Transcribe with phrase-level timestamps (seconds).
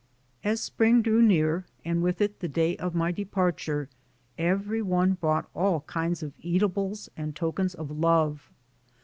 [0.43, 3.87] As spring drew near and with it the day of my departure,
[4.35, 8.49] every one brought all kinds of eatables and tokens of love.